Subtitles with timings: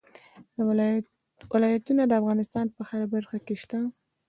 [1.53, 3.79] ولایتونه د افغانستان په هره برخه کې شته.